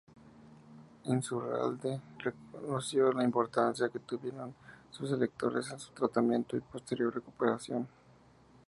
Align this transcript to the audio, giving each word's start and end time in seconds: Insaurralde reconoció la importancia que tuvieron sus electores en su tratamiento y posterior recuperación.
Insaurralde 1.05 2.01
reconoció 2.17 3.11
la 3.13 3.23
importancia 3.23 3.89
que 3.89 3.99
tuvieron 3.99 4.55
sus 4.89 5.11
electores 5.11 5.69
en 5.69 5.77
su 5.79 5.91
tratamiento 5.91 6.57
y 6.57 6.61
posterior 6.61 7.13
recuperación. 7.13 7.87